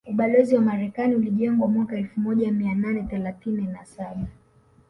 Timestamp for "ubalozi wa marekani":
0.07-1.15